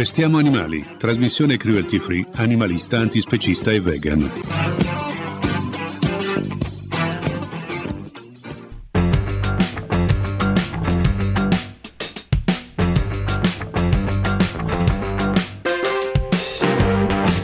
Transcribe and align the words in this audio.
Restiamo 0.00 0.38
animali, 0.38 0.96
trasmissione 0.96 1.58
cruelty 1.58 1.98
free, 1.98 2.24
animalista, 2.36 2.96
antispecista 2.96 3.70
e 3.70 3.82
vegan. 3.82 4.32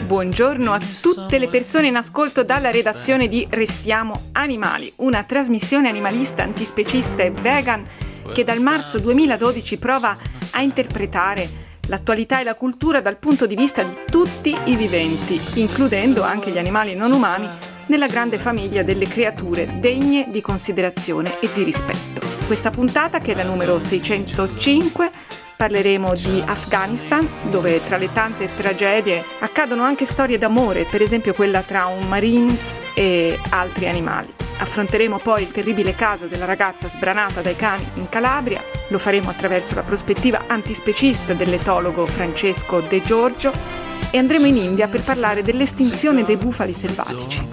Buongiorno 0.07 0.71
a 0.71 0.81
tutte 0.99 1.37
le 1.37 1.49
persone 1.49 1.85
in 1.85 1.95
ascolto 1.95 2.43
dalla 2.43 2.71
redazione 2.71 3.27
di 3.27 3.45
Restiamo 3.47 4.29
Animali, 4.31 4.91
una 4.95 5.23
trasmissione 5.25 5.89
animalista, 5.89 6.41
antispecista 6.41 7.21
e 7.21 7.29
vegan 7.29 7.85
che 8.33 8.43
dal 8.43 8.61
marzo 8.61 8.97
2012 8.97 9.77
prova 9.77 10.17
a 10.49 10.61
interpretare 10.63 11.65
l'attualità 11.87 12.39
e 12.39 12.43
la 12.43 12.55
cultura 12.55 13.01
dal 13.01 13.17
punto 13.17 13.45
di 13.45 13.55
vista 13.55 13.83
di 13.83 13.95
tutti 14.09 14.55
i 14.65 14.75
viventi, 14.75 15.39
includendo 15.55 16.23
anche 16.23 16.51
gli 16.51 16.57
animali 16.57 16.95
non 16.95 17.11
umani, 17.11 17.47
nella 17.87 18.07
grande 18.07 18.37
famiglia 18.37 18.83
delle 18.83 19.07
creature 19.07 19.79
degne 19.79 20.27
di 20.29 20.41
considerazione 20.41 21.39
e 21.39 21.49
di 21.53 21.63
rispetto. 21.63 22.21
Questa 22.45 22.69
puntata, 22.69 23.19
che 23.19 23.33
è 23.33 23.35
la 23.35 23.43
numero 23.43 23.79
605, 23.79 25.11
Parleremo 25.57 26.13
di 26.13 26.43
Afghanistan, 26.45 27.27
dove 27.49 27.83
tra 27.83 27.97
le 27.97 28.13
tante 28.13 28.47
tragedie 28.55 29.23
accadono 29.39 29.81
anche 29.81 30.05
storie 30.05 30.37
d'amore, 30.37 30.85
per 30.85 31.01
esempio 31.01 31.33
quella 31.33 31.63
tra 31.63 31.87
un 31.87 32.07
Marines 32.07 32.79
e 32.93 33.39
altri 33.49 33.87
animali. 33.87 34.46
Affronteremo 34.59 35.19
poi 35.19 35.43
il 35.43 35.51
terribile 35.51 35.93
caso 35.93 36.27
della 36.27 36.45
ragazza 36.45 36.87
sbranata 36.87 37.41
dai 37.41 37.55
cani 37.55 37.85
in 37.95 38.09
Calabria, 38.09 38.63
lo 38.87 38.97
faremo 38.97 39.29
attraverso 39.29 39.75
la 39.75 39.83
prospettiva 39.83 40.45
antispecista 40.47 41.33
dell'etologo 41.33 42.05
Francesco 42.07 42.81
De 42.81 43.03
Giorgio 43.03 43.53
e 44.09 44.17
andremo 44.17 44.47
in 44.47 44.55
India 44.55 44.87
per 44.87 45.03
parlare 45.03 45.43
dell'estinzione 45.43 46.23
dei 46.23 46.37
bufali 46.37 46.73
selvatici. 46.73 47.47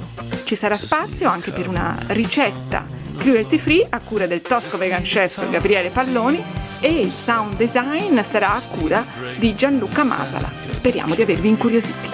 Ci 0.45 0.55
sarà 0.55 0.77
spazio 0.77 1.29
anche 1.29 1.53
per 1.53 1.69
una 1.69 1.99
ricetta 2.09 2.87
cruelty 3.17 3.59
free 3.59 3.87
a 3.89 4.01
cura 4.01 4.27
del 4.27 4.43
tosco 4.43 4.77
vegan 4.77 5.03
chef 5.03 5.49
Gabriele 5.49 5.91
Palloni 5.91 6.43
e 6.81 7.01
il 7.01 7.11
sound 7.11 7.57
design 7.57 8.21
sarà 8.21 8.55
a 8.55 8.61
cura 8.61 9.05
di 9.39 9.55
Gianluca 9.55 10.05
Masala. 10.05 10.53
Speriamo 10.69 11.15
di 11.15 11.23
avervi 11.23 11.49
incuriositi. 11.49 12.11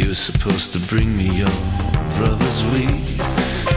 You're 0.00 0.14
supposed 0.14 0.72
to 0.72 0.78
bring 0.88 1.14
me 1.14 1.28
your 1.28 1.52
brother's 2.16 2.64
weed. 2.72 3.06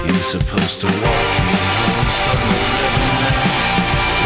You're 0.07 0.23
supposed 0.23 0.79
to 0.79 0.87
walk 0.87 0.95
me 0.95 1.55
home 1.83 2.07
from 2.23 2.39
the 2.47 2.55
living 2.79 3.11
man. 3.19 3.43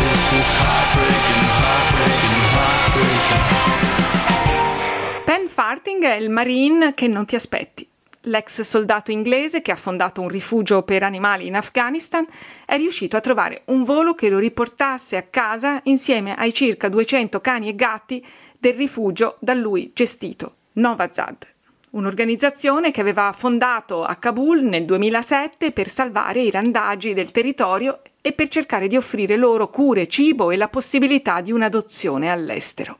This 0.04 0.26
is 0.38 0.48
heartbreaking, 0.62 1.46
heartbreaking, 1.58 2.38
heartbreaking. 2.54 3.46
Pen 5.26 5.48
Farting 5.48 6.04
è 6.04 6.14
il 6.18 6.30
marine 6.30 6.94
che 6.94 7.08
non 7.08 7.26
ti 7.26 7.34
aspetti 7.34 7.90
l'ex 8.28 8.62
soldato 8.62 9.10
inglese 9.10 9.64
che 9.64 9.72
ha 9.72 9.76
fondato 9.76 10.22
un 10.22 10.28
rifugio 10.28 10.84
per 10.84 11.02
animali 11.02 11.48
in 11.48 11.56
Afghanistan, 11.56 12.28
è 12.66 12.78
riuscito 12.78 13.18
a 13.18 13.22
trovare 13.22 13.64
un 13.66 13.82
volo 13.84 14.14
che 14.14 14.30
lo 14.30 14.38
riportasse 14.38 15.18
a 15.18 15.24
casa 15.24 15.80
insieme 15.86 16.36
ai 16.36 16.54
circa 16.54 16.90
200 16.90 17.42
cani 17.42 17.70
e 17.70 17.76
gatti 17.76 18.24
del 18.60 18.76
rifugio 18.76 19.38
da 19.40 19.56
lui 19.56 19.92
gestito, 19.96 20.58
Novazad, 20.74 21.56
un'organizzazione 21.92 22.92
che 22.92 23.02
aveva 23.02 23.32
fondato 23.32 24.04
a 24.04 24.16
Kabul 24.16 24.62
nel 24.64 24.86
2007 24.86 25.72
per 25.72 25.88
salvare 25.88 26.42
i 26.42 26.52
randagi 26.52 27.14
del 27.14 27.32
territorio 27.32 28.02
e 28.22 28.34
per 28.34 28.50
cercare 28.50 28.88
di 28.88 28.98
offrire 28.98 29.38
loro 29.38 29.70
cure, 29.70 30.08
cibo 30.08 30.52
e 30.52 30.58
la 30.58 30.68
possibilità 30.68 31.40
di 31.40 31.52
un'adozione 31.52 32.30
all'estero. 32.30 32.98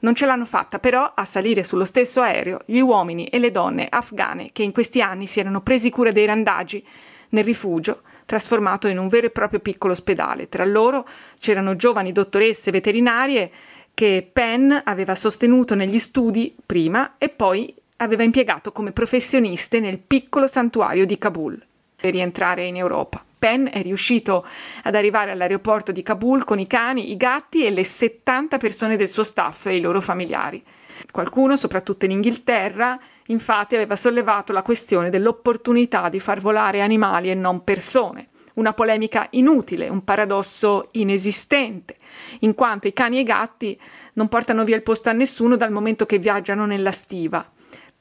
Non 0.00 0.14
ce 0.14 0.26
l'hanno 0.26 0.46
fatta 0.46 0.78
però 0.78 1.12
a 1.14 1.24
salire 1.24 1.62
sullo 1.62 1.84
stesso 1.84 2.20
aereo 2.20 2.60
gli 2.64 2.80
uomini 2.80 3.26
e 3.26 3.38
le 3.38 3.50
donne 3.50 3.86
afghane 3.88 4.50
che 4.52 4.62
in 4.62 4.72
questi 4.72 5.00
anni 5.02 5.26
si 5.26 5.40
erano 5.40 5.60
presi 5.60 5.90
cura 5.90 6.10
dei 6.10 6.24
randagi 6.24 6.84
nel 7.30 7.44
rifugio, 7.44 8.02
trasformato 8.24 8.88
in 8.88 8.98
un 8.98 9.08
vero 9.08 9.26
e 9.26 9.30
proprio 9.30 9.60
piccolo 9.60 9.92
ospedale. 9.92 10.48
Tra 10.48 10.64
loro 10.64 11.06
c'erano 11.38 11.76
giovani 11.76 12.12
dottoresse 12.12 12.70
veterinarie 12.70 13.50
che 13.92 14.28
Penn 14.32 14.72
aveva 14.84 15.14
sostenuto 15.14 15.74
negli 15.74 15.98
studi 15.98 16.56
prima 16.64 17.16
e 17.18 17.28
poi 17.28 17.74
aveva 18.02 18.22
impiegato 18.22 18.72
come 18.72 18.92
professioniste 18.92 19.80
nel 19.80 19.98
piccolo 19.98 20.46
santuario 20.46 21.04
di 21.04 21.18
Kabul 21.18 21.62
per 21.96 22.12
rientrare 22.12 22.64
in 22.64 22.76
Europa. 22.76 23.24
Penn 23.38 23.66
è 23.66 23.82
riuscito 23.82 24.46
ad 24.82 24.94
arrivare 24.94 25.30
all'aeroporto 25.30 25.92
di 25.92 26.02
Kabul 26.02 26.44
con 26.44 26.58
i 26.58 26.66
cani, 26.66 27.10
i 27.10 27.16
gatti 27.16 27.64
e 27.64 27.70
le 27.70 27.84
70 27.84 28.58
persone 28.58 28.96
del 28.96 29.08
suo 29.08 29.22
staff 29.22 29.66
e 29.66 29.76
i 29.76 29.80
loro 29.80 30.00
familiari. 30.00 30.62
Qualcuno, 31.10 31.56
soprattutto 31.56 32.04
in 32.04 32.10
Inghilterra, 32.10 32.98
infatti 33.26 33.74
aveva 33.74 33.96
sollevato 33.96 34.52
la 34.52 34.62
questione 34.62 35.10
dell'opportunità 35.10 36.08
di 36.08 36.20
far 36.20 36.40
volare 36.40 36.82
animali 36.82 37.30
e 37.30 37.34
non 37.34 37.64
persone. 37.64 38.28
Una 38.54 38.72
polemica 38.72 39.26
inutile, 39.30 39.88
un 39.88 40.04
paradosso 40.04 40.88
inesistente, 40.92 41.96
in 42.40 42.54
quanto 42.54 42.88
i 42.88 42.92
cani 42.92 43.18
e 43.18 43.20
i 43.20 43.24
gatti 43.24 43.78
non 44.14 44.28
portano 44.28 44.64
via 44.64 44.76
il 44.76 44.82
posto 44.82 45.08
a 45.08 45.12
nessuno 45.12 45.56
dal 45.56 45.70
momento 45.70 46.04
che 46.04 46.18
viaggiano 46.18 46.66
nella 46.66 46.92
stiva. 46.92 47.50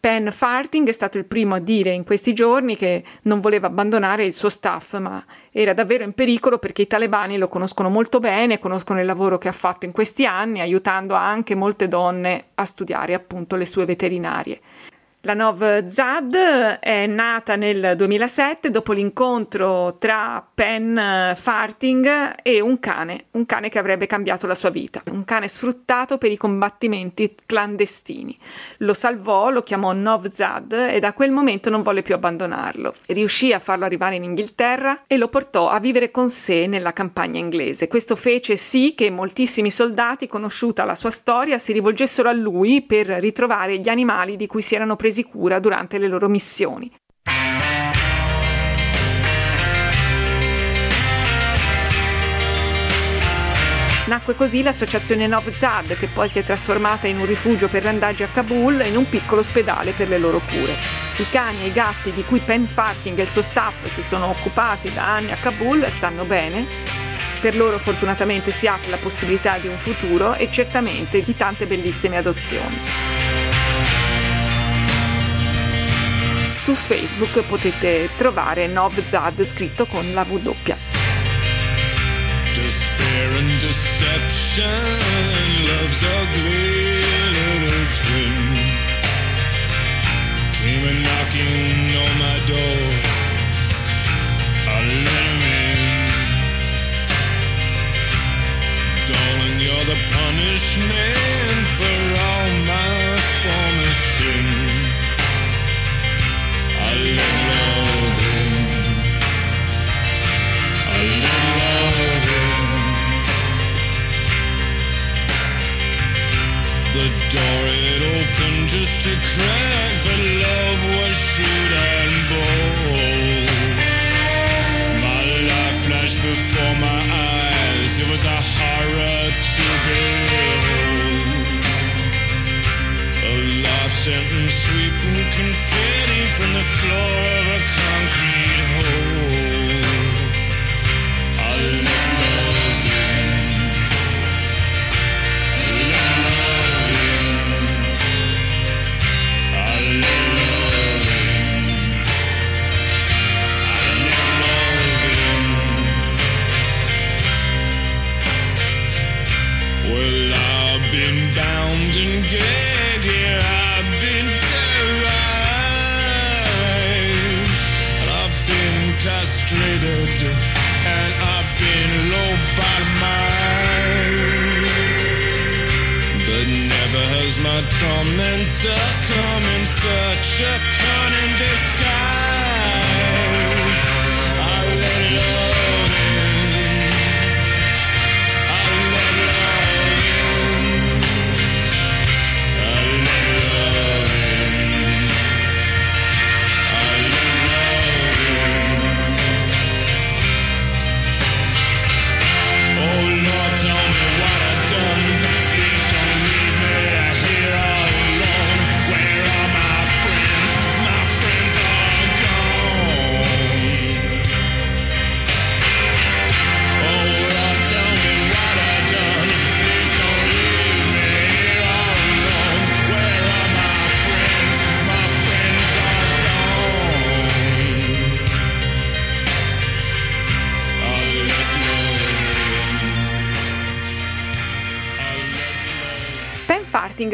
Penn 0.02 0.30
Farting 0.30 0.88
è 0.88 0.94
stato 0.94 1.18
il 1.18 1.26
primo 1.26 1.56
a 1.56 1.60
dire 1.60 1.92
in 1.92 2.06
questi 2.06 2.32
giorni 2.32 2.78
che 2.78 3.04
non 3.24 3.42
voleva 3.42 3.68
abbandonare 3.68 4.24
il 4.24 4.32
suo 4.32 4.48
staff, 4.48 4.98
ma 4.98 5.22
era 5.52 5.74
davvero 5.74 6.06
in 6.06 6.14
pericolo 6.14 6.58
perché 6.58 6.84
i 6.84 6.88
talebani 6.88 7.38
lo 7.38 7.50
conoscono 7.50 7.90
molto 7.90 8.22
bene, 8.22 8.60
conoscono 8.60 9.02
il 9.02 9.06
lavoro 9.06 9.38
che 9.38 9.50
ha 9.50 9.54
fatto 9.54 9.86
in 9.86 9.92
questi 9.92 10.26
anni, 10.26 10.62
aiutando 10.62 11.16
anche 11.16 11.54
molte 11.54 11.90
donne 11.90 12.46
a 12.56 12.64
studiare 12.64 13.14
appunto 13.14 13.58
le 13.58 13.66
sue 13.66 13.84
veterinarie. 13.84 14.62
La 15.24 15.34
Nov 15.34 15.86
Zad 15.88 16.34
è 16.34 17.06
nata 17.06 17.58
nel 17.58 17.96
2007 17.98 18.70
dopo 18.70 18.94
l'incontro 18.94 19.98
tra 19.98 20.48
Penn 20.54 20.98
Farting 21.36 22.36
e 22.42 22.62
un 22.62 22.80
cane, 22.80 23.26
un 23.32 23.46
cane 23.46 23.68
che 23.68 23.80
avrebbe 23.80 24.08
cambiato 24.08 24.48
la 24.48 24.56
sua 24.56 24.70
vita, 24.70 25.04
un 25.12 25.26
cane 25.26 25.50
sfruttato 25.50 26.18
per 26.18 26.32
i 26.32 26.38
combattimenti 26.38 27.36
clandestini. 27.46 28.38
Lo 28.78 28.94
salvò, 28.94 29.50
lo 29.50 29.62
chiamò 29.62 29.92
Nov 29.92 30.30
Zad 30.30 30.72
e 30.72 31.00
da 31.00 31.12
quel 31.12 31.32
momento 31.32 31.70
non 31.70 31.82
volle 31.82 32.02
più 32.02 32.16
abbandonarlo. 32.16 32.94
Riuscì 33.08 33.52
a 33.52 33.60
farlo 33.60 33.84
arrivare 33.84 34.16
in 34.16 34.24
Inghilterra 34.24 35.04
e 35.06 35.18
lo 35.18 35.28
portò 35.28 35.68
a 35.68 35.82
vivere 35.82 36.12
con 36.12 36.30
sé 36.30 36.66
nella 36.66 36.94
campagna 36.94 37.40
inglese. 37.40 37.90
Questo 37.90 38.16
fece 38.16 38.56
sì 38.56 38.96
che 38.96 39.10
moltissimi 39.10 39.70
soldati, 39.70 40.30
conosciuta 40.30 40.86
la 40.86 40.96
sua 40.96 41.10
storia, 41.10 41.60
si 41.60 41.74
rivolgessero 41.74 42.30
a 42.30 42.34
lui 42.34 42.82
per 42.84 43.08
ritrovare 43.08 43.80
gli 43.80 43.90
animali 43.90 44.38
di 44.38 44.48
cui 44.48 44.62
si 44.62 44.76
erano 44.76 44.96
presi 44.96 45.08
presi 45.10 45.24
cura 45.24 45.60
durante 45.60 45.98
le 45.98 46.08
loro 46.08 46.30
missioni. 46.30 46.90
Nacque 54.06 54.36
così 54.36 54.62
l'associazione 54.62 55.28
Novzad, 55.28 55.96
che 55.98 56.08
poi 56.08 56.30
si 56.30 56.40
è 56.40 56.44
trasformata 56.44 57.08
in 57.08 57.20
un 57.20 57.26
rifugio 57.26 57.68
per 57.68 57.84
randaggi 57.84 58.24
a 58.24 58.28
Kabul 58.28 58.82
e 58.82 58.88
in 58.88 58.98
un 58.98 59.10
piccolo 59.10 59.42
ospedale 59.42 59.92
per 59.92 60.10
le 60.10 60.20
loro 60.20 60.40
cure. 60.48 60.74
I 61.18 61.28
cani 61.30 61.64
e 61.64 61.68
i 61.68 61.72
gatti 61.72 62.12
di 62.12 62.24
cui 62.24 62.40
Penn 62.40 62.66
Farting 62.66 63.18
e 63.18 63.24
il 63.24 63.28
suo 63.28 63.42
staff 63.42 63.86
si 63.86 64.04
sono 64.04 64.28
occupati 64.28 64.92
da 64.94 65.16
anni 65.16 65.32
a 65.32 65.38
Kabul 65.38 65.86
stanno 65.90 66.26
bene. 66.26 66.66
Per 67.42 67.56
loro 67.56 67.80
fortunatamente 67.80 68.52
si 68.52 68.68
apre 68.68 68.90
la 68.90 68.98
possibilità 68.98 69.58
di 69.58 69.68
un 69.68 69.78
futuro 69.78 70.34
e 70.36 70.52
certamente 70.52 71.24
di 71.24 71.36
tante 71.36 71.66
bellissime 71.66 72.18
adozioni. 72.18 73.29
Su 76.62 76.76
Facebook 76.76 77.42
potete 77.44 78.10
trovare 78.18 78.68
Novzad 78.68 79.42
scritto 79.44 79.86
con 79.86 80.14
la 80.14 80.24
W. 80.26 80.54
Despair 82.54 83.38
and 83.38 83.60
deception, 83.62 84.66
love's 85.66 86.04
ugly 86.04 87.00
little 87.32 87.86
twin 87.94 88.60
Came 90.52 91.02
knocking 91.02 91.96
on 91.96 92.18
my 92.20 92.40
door 92.46 93.09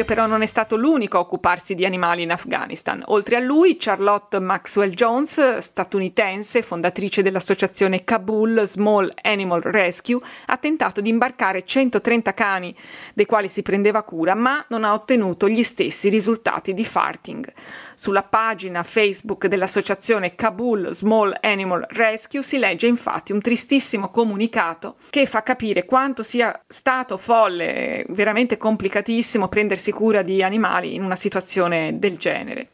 però 0.06 0.26
non 0.26 0.40
è 0.40 0.46
stato 0.46 0.76
l'unico 0.76 1.18
a 1.18 1.20
occuparsi 1.20 1.74
di 1.74 1.84
animali 1.84 2.22
in 2.22 2.30
Afghanistan. 2.30 3.02
Oltre 3.08 3.36
a 3.36 3.40
lui, 3.40 3.76
Charlotte 3.78 4.38
Maxwell 4.38 4.90
Jones, 4.90 5.58
statunitense, 5.58 6.62
fondatrice 6.62 7.22
dell'associazione 7.22 8.04
Kabul 8.04 8.62
Small 8.64 9.12
Animal 9.22 9.60
Rescue, 9.60 10.20
ha 10.46 10.56
tentato 10.56 11.02
di 11.02 11.10
imbarcare 11.10 11.64
130 11.64 12.32
cani 12.32 12.74
dei 13.12 13.26
quali 13.26 13.48
si 13.48 13.60
prendeva 13.60 14.02
cura, 14.04 14.34
ma 14.34 14.64
non 14.68 14.84
ha 14.84 14.94
ottenuto 14.94 15.48
gli 15.48 15.62
stessi 15.62 16.08
risultati 16.08 16.72
di 16.72 16.84
Farting. 16.84 17.52
Sulla 17.98 18.24
pagina 18.24 18.82
Facebook 18.82 19.46
dell'associazione 19.46 20.34
Kabul 20.34 20.92
Small 20.92 21.34
Animal 21.40 21.86
Rescue 21.88 22.42
si 22.42 22.58
legge 22.58 22.86
infatti 22.86 23.32
un 23.32 23.40
tristissimo 23.40 24.10
comunicato 24.10 24.96
che 25.08 25.24
fa 25.24 25.42
capire 25.42 25.86
quanto 25.86 26.22
sia 26.22 26.62
stato 26.66 27.16
folle, 27.16 28.04
veramente 28.10 28.58
complicatissimo 28.58 29.48
prendersi 29.48 29.92
cura 29.92 30.20
di 30.20 30.42
animali 30.42 30.94
in 30.94 31.04
una 31.04 31.16
situazione 31.16 31.98
del 31.98 32.18
genere. 32.18 32.68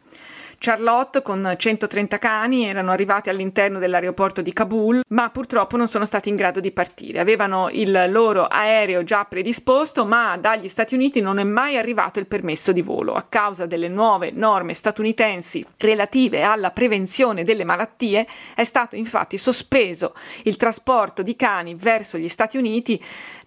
Charlotte 0.65 1.23
con 1.23 1.57
130 1.59 2.19
cani 2.19 2.67
erano 2.67 2.93
arrivati 2.93 3.29
all'interno 3.29 3.81
dell'aeroporto 3.81 4.43
di 4.43 4.53
Kabul, 4.53 5.01
ma 5.09 5.29
purtroppo 5.31 5.77
non 5.77 5.89
sono 5.89 6.05
stati 6.05 6.29
in 6.29 6.37
grado 6.37 6.61
di 6.61 6.71
partire. 6.71 7.19
Avevano 7.19 7.69
il 7.73 8.05
loro 8.11 8.47
aereo 8.47 9.03
già 9.03 9.25
predisposto, 9.25 10.05
ma 10.05 10.37
dagli 10.37 10.69
Stati 10.69 10.95
Uniti 10.95 11.21
non 11.21 11.41
è 11.41 11.43
mai 11.43 11.77
arrivato 11.77 12.21
il 12.21 12.29
permesso 12.29 12.71
di 12.71 12.81
volo 12.81 13.15
a 13.15 13.27
causa 13.29 13.67
delle 13.67 13.89
nuove 13.89 14.31
norme 14.31 14.73
statunitensi 14.73 15.67
relative 15.79 16.43
alla 16.43 16.71
prevenzione 16.71 17.43
delle 17.43 17.65
malattie. 17.65 18.25
È 18.55 18.63
stato 18.63 18.95
infatti 18.95 19.39
sospeso 19.39 20.15
il 20.45 20.55
trasporto 20.55 21.25
di 21.25 21.35
cani 21.35 21.75
verso 21.75 22.19
gli 22.19 22.29
Stati 22.29 22.57
Uniti 22.57 23.03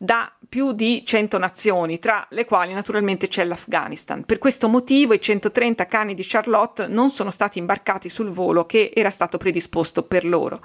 da 0.05 0.31
più 0.47 0.71
di 0.71 1.03
100 1.03 1.37
nazioni, 1.37 1.99
tra 1.99 2.25
le 2.29 2.45
quali 2.45 2.71
naturalmente 2.71 3.27
c'è 3.27 3.43
l'Afghanistan. 3.43 4.23
Per 4.23 4.37
questo 4.37 4.69
motivo 4.69 5.13
i 5.13 5.19
130 5.19 5.85
cani 5.87 6.13
di 6.13 6.23
Charlotte 6.23 6.87
non 6.87 7.09
sono 7.09 7.31
stati 7.31 7.59
imbarcati 7.59 8.07
sul 8.07 8.29
volo 8.29 8.65
che 8.65 8.91
era 8.93 9.09
stato 9.09 9.37
predisposto 9.37 10.03
per 10.03 10.23
loro. 10.23 10.61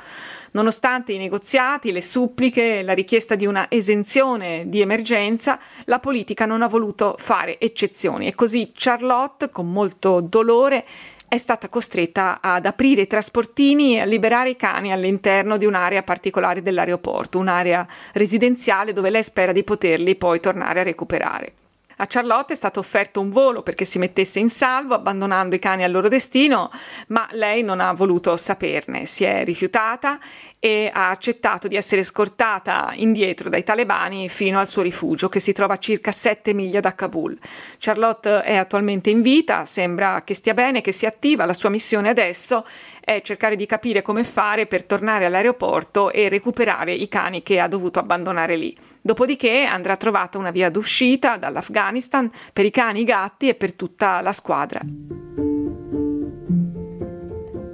Nonostante 0.52 1.12
i 1.12 1.18
negoziati, 1.18 1.90
le 1.90 2.02
suppliche, 2.02 2.82
la 2.82 2.92
richiesta 2.92 3.34
di 3.34 3.46
una 3.46 3.66
esenzione 3.68 4.64
di 4.68 4.80
emergenza, 4.80 5.58
la 5.86 5.98
politica 5.98 6.44
non 6.44 6.62
ha 6.62 6.68
voluto 6.68 7.16
fare 7.18 7.58
eccezioni 7.58 8.26
e 8.26 8.34
così 8.34 8.70
Charlotte, 8.74 9.50
con 9.50 9.72
molto 9.72 10.20
dolore, 10.20 10.84
è 11.30 11.36
stata 11.36 11.68
costretta 11.68 12.40
ad 12.42 12.66
aprire 12.66 13.02
i 13.02 13.06
trasportini 13.06 13.94
e 13.94 14.00
a 14.00 14.04
liberare 14.04 14.50
i 14.50 14.56
cani 14.56 14.90
all'interno 14.90 15.58
di 15.58 15.64
un'area 15.64 16.02
particolare 16.02 16.60
dell'aeroporto, 16.60 17.38
un'area 17.38 17.86
residenziale 18.14 18.92
dove 18.92 19.10
lei 19.10 19.22
spera 19.22 19.52
di 19.52 19.62
poterli 19.62 20.16
poi 20.16 20.40
tornare 20.40 20.80
a 20.80 20.82
recuperare. 20.82 21.52
A 22.00 22.06
Charlotte 22.06 22.54
è 22.54 22.56
stato 22.56 22.80
offerto 22.80 23.20
un 23.20 23.28
volo 23.28 23.62
perché 23.62 23.84
si 23.84 23.98
mettesse 23.98 24.38
in 24.38 24.48
salvo, 24.48 24.94
abbandonando 24.94 25.54
i 25.54 25.58
cani 25.58 25.84
al 25.84 25.90
loro 25.90 26.08
destino, 26.08 26.70
ma 27.08 27.28
lei 27.32 27.62
non 27.62 27.78
ha 27.78 27.92
voluto 27.92 28.38
saperne, 28.38 29.04
si 29.04 29.24
è 29.24 29.44
rifiutata 29.44 30.18
e 30.58 30.90
ha 30.90 31.10
accettato 31.10 31.68
di 31.68 31.76
essere 31.76 32.02
scortata 32.02 32.92
indietro 32.94 33.50
dai 33.50 33.64
talebani 33.64 34.30
fino 34.30 34.58
al 34.58 34.66
suo 34.66 34.80
rifugio, 34.80 35.28
che 35.28 35.40
si 35.40 35.52
trova 35.52 35.74
a 35.74 35.78
circa 35.78 36.10
7 36.10 36.54
miglia 36.54 36.80
da 36.80 36.94
Kabul. 36.94 37.38
Charlotte 37.76 38.44
è 38.44 38.56
attualmente 38.56 39.10
in 39.10 39.20
vita, 39.20 39.66
sembra 39.66 40.22
che 40.24 40.32
stia 40.32 40.54
bene, 40.54 40.80
che 40.80 40.92
sia 40.92 41.08
attiva. 41.08 41.44
La 41.44 41.52
sua 41.52 41.68
missione 41.68 42.08
adesso 42.08 42.64
è 43.04 43.20
cercare 43.20 43.56
di 43.56 43.66
capire 43.66 44.00
come 44.00 44.24
fare 44.24 44.64
per 44.64 44.84
tornare 44.84 45.26
all'aeroporto 45.26 46.10
e 46.10 46.30
recuperare 46.30 46.94
i 46.94 47.08
cani 47.08 47.42
che 47.42 47.60
ha 47.60 47.68
dovuto 47.68 47.98
abbandonare 47.98 48.56
lì. 48.56 48.74
Dopodiché 49.02 49.64
andrà 49.64 49.96
trovata 49.96 50.36
una 50.38 50.50
via 50.50 50.68
d'uscita 50.68 51.36
dall'Afghanistan 51.36 52.30
per 52.52 52.64
i 52.64 52.70
cani, 52.70 53.00
i 53.00 53.04
gatti 53.04 53.48
e 53.48 53.54
per 53.54 53.72
tutta 53.72 54.20
la 54.20 54.32
squadra. 54.32 54.80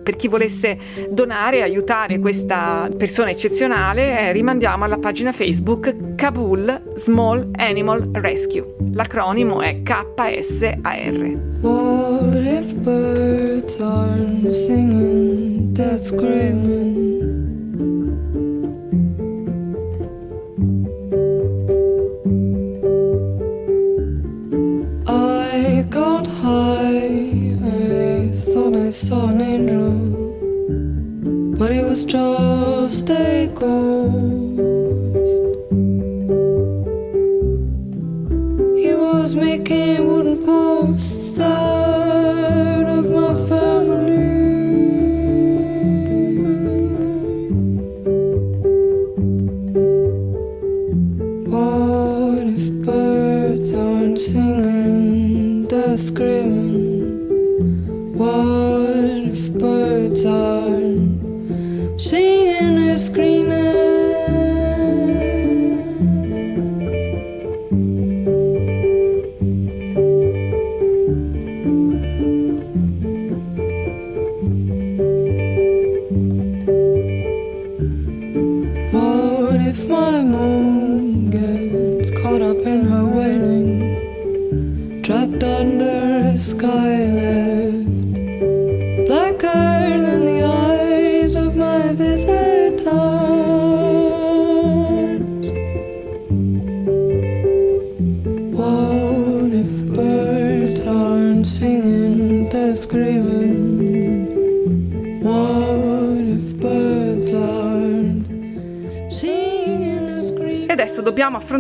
Per 0.07 0.15
chi 0.15 0.29
volesse 0.29 0.79
donare 1.11 1.57
e 1.57 1.63
aiutare 1.63 2.21
questa 2.21 2.89
persona 2.97 3.31
eccezionale, 3.31 4.21
eh, 4.21 4.31
rimandiamo 4.31 4.85
alla 4.85 4.99
pagina 4.99 5.33
Facebook 5.33 6.15
Kabul 6.15 6.93
Small 6.95 7.51
Animal 7.57 8.11
Rescue. 8.13 8.77
L'acronimo 8.93 9.63
è 9.63 9.83
KSAR. 9.83 11.59
What 11.61 12.37
if 12.37 12.73
birds 12.75 13.81
aren't 13.81 14.53
singing, 14.53 15.73
they're 15.73 15.99
screaming? 15.99 16.96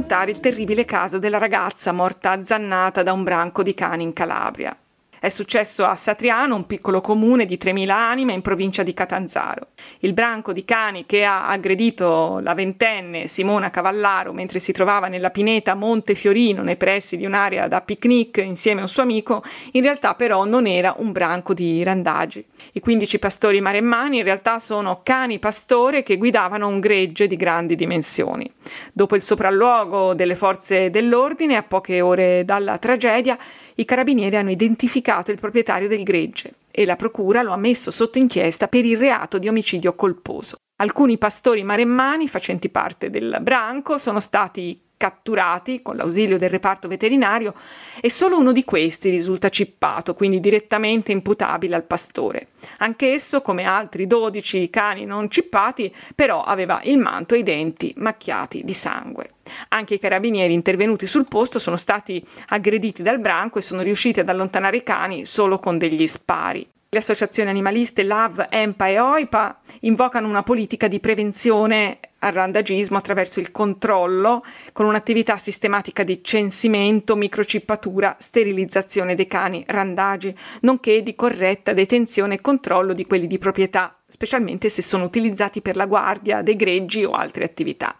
Affrontare 0.06 0.30
il 0.30 0.38
terribile 0.38 0.84
caso 0.84 1.18
della 1.18 1.38
ragazza 1.38 1.90
morta 1.90 2.30
azzannata 2.30 3.02
da 3.02 3.12
un 3.12 3.24
branco 3.24 3.64
di 3.64 3.74
cani 3.74 4.04
in 4.04 4.12
Calabria. 4.12 4.76
È 5.18 5.28
successo 5.28 5.84
a 5.84 5.96
Satriano, 5.96 6.54
un 6.54 6.64
piccolo 6.64 7.00
comune 7.00 7.44
di 7.44 7.58
3.000 7.60 7.90
anime 7.90 8.32
in 8.32 8.40
provincia 8.40 8.84
di 8.84 8.94
Catanzaro. 8.94 9.65
Il 10.00 10.12
branco 10.12 10.52
di 10.52 10.64
cani 10.64 11.06
che 11.06 11.24
ha 11.24 11.48
aggredito 11.48 12.40
la 12.42 12.52
ventenne 12.52 13.28
Simona 13.28 13.70
Cavallaro 13.70 14.32
mentre 14.32 14.58
si 14.58 14.72
trovava 14.72 15.08
nella 15.08 15.30
pineta 15.30 15.74
Monte 15.74 16.14
Fiorino 16.14 16.62
nei 16.62 16.76
pressi 16.76 17.16
di 17.16 17.24
un'area 17.24 17.66
da 17.66 17.80
picnic 17.80 18.36
insieme 18.38 18.80
a 18.80 18.84
un 18.84 18.90
suo 18.90 19.02
amico, 19.02 19.42
in 19.72 19.82
realtà 19.82 20.14
però 20.14 20.44
non 20.44 20.66
era 20.66 20.94
un 20.98 21.12
branco 21.12 21.54
di 21.54 21.82
randagi. 21.82 22.44
I 22.72 22.80
15 22.80 23.18
pastori 23.18 23.60
maremmani 23.60 24.18
in 24.18 24.24
realtà 24.24 24.58
sono 24.58 25.00
cani 25.02 25.38
pastore 25.38 26.02
che 26.02 26.18
guidavano 26.18 26.68
un 26.68 26.78
gregge 26.78 27.26
di 27.26 27.36
grandi 27.36 27.74
dimensioni. 27.74 28.50
Dopo 28.92 29.14
il 29.14 29.22
sopralluogo 29.22 30.14
delle 30.14 30.36
forze 30.36 30.90
dell'ordine, 30.90 31.56
a 31.56 31.62
poche 31.62 32.00
ore 32.00 32.44
dalla 32.44 32.78
tragedia, 32.78 33.38
i 33.78 33.84
carabinieri 33.84 34.36
hanno 34.36 34.50
identificato 34.50 35.30
il 35.30 35.40
proprietario 35.40 35.88
del 35.88 36.02
gregge 36.02 36.54
e 36.70 36.84
la 36.84 36.96
procura 36.96 37.42
lo 37.42 37.52
ha 37.52 37.56
messo 37.56 37.90
sotto 37.90 38.18
inchiesta 38.18 38.68
per 38.68 38.84
il 38.84 38.96
reato 38.96 39.38
di 39.38 39.48
omicidio 39.48 39.94
colposo. 39.94 40.56
Alcuni 40.78 41.16
pastori 41.16 41.62
maremmani 41.62 42.28
facenti 42.28 42.68
parte 42.68 43.08
del 43.10 43.38
branco 43.40 43.98
sono 43.98 44.20
stati 44.20 44.80
catturati 44.96 45.82
con 45.82 45.96
l'ausilio 45.96 46.38
del 46.38 46.50
reparto 46.50 46.88
veterinario 46.88 47.54
e 48.00 48.10
solo 48.10 48.38
uno 48.38 48.52
di 48.52 48.64
questi 48.64 49.10
risulta 49.10 49.48
cippato, 49.48 50.14
quindi 50.14 50.40
direttamente 50.40 51.12
imputabile 51.12 51.74
al 51.74 51.84
pastore. 51.84 52.48
Anch'esso, 52.78 53.42
come 53.42 53.64
altri 53.64 54.06
12 54.06 54.70
cani 54.70 55.04
non 55.04 55.30
cippati, 55.30 55.94
però 56.14 56.42
aveva 56.42 56.80
il 56.84 56.98
manto 56.98 57.34
e 57.34 57.38
i 57.38 57.42
denti 57.42 57.92
macchiati 57.96 58.62
di 58.64 58.74
sangue. 58.74 59.34
Anche 59.68 59.94
i 59.94 59.98
carabinieri 59.98 60.52
intervenuti 60.52 61.06
sul 61.06 61.28
posto 61.28 61.58
sono 61.58 61.76
stati 61.76 62.24
aggrediti 62.48 63.02
dal 63.02 63.20
branco 63.20 63.58
e 63.58 63.62
sono 63.62 63.82
riusciti 63.82 64.20
ad 64.20 64.28
allontanare 64.28 64.78
i 64.78 64.82
cani 64.82 65.24
solo 65.24 65.58
con 65.58 65.78
degli 65.78 66.06
spari. 66.06 66.68
Le 66.88 66.98
associazioni 66.98 67.50
animaliste 67.50 68.04
LAV, 68.04 68.46
EMPA 68.48 68.86
e 68.86 69.00
OIPA 69.00 69.60
invocano 69.80 70.28
una 70.28 70.44
politica 70.44 70.86
di 70.86 71.00
prevenzione 71.00 71.98
al 72.20 72.32
randagismo 72.32 72.96
attraverso 72.96 73.40
il 73.40 73.50
controllo 73.50 74.44
con 74.72 74.86
un'attività 74.86 75.36
sistematica 75.36 76.04
di 76.04 76.22
censimento, 76.22 77.16
microcippatura, 77.16 78.14
sterilizzazione 78.18 79.16
dei 79.16 79.26
cani 79.26 79.64
randagi, 79.66 80.34
nonché 80.60 81.02
di 81.02 81.16
corretta 81.16 81.72
detenzione 81.72 82.34
e 82.34 82.40
controllo 82.40 82.92
di 82.92 83.04
quelli 83.04 83.26
di 83.26 83.38
proprietà, 83.38 83.98
specialmente 84.06 84.68
se 84.68 84.80
sono 84.80 85.04
utilizzati 85.04 85.62
per 85.62 85.74
la 85.74 85.86
guardia 85.86 86.40
dei 86.42 86.56
greggi 86.56 87.04
o 87.04 87.10
altre 87.10 87.44
attività. 87.44 87.98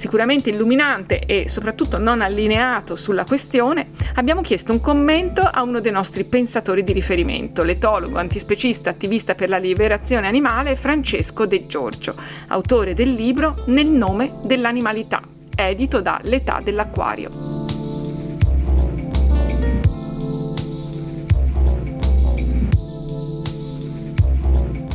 Sicuramente 0.00 0.48
illuminante 0.48 1.26
e 1.26 1.46
soprattutto 1.50 1.98
non 1.98 2.22
allineato 2.22 2.96
sulla 2.96 3.24
questione, 3.24 3.90
abbiamo 4.14 4.40
chiesto 4.40 4.72
un 4.72 4.80
commento 4.80 5.42
a 5.42 5.62
uno 5.62 5.78
dei 5.80 5.92
nostri 5.92 6.24
pensatori 6.24 6.82
di 6.82 6.94
riferimento, 6.94 7.62
l'etologo, 7.62 8.16
antispecista, 8.16 8.88
attivista 8.88 9.34
per 9.34 9.50
la 9.50 9.58
liberazione 9.58 10.26
animale 10.26 10.74
Francesco 10.74 11.44
De 11.44 11.66
Giorgio, 11.66 12.14
autore 12.48 12.94
del 12.94 13.12
libro 13.12 13.62
Nel 13.66 13.88
nome 13.88 14.36
dell'animalità, 14.42 15.20
edito 15.54 16.00
da 16.00 16.18
L'età 16.22 16.60
dell'acquario. 16.64 17.58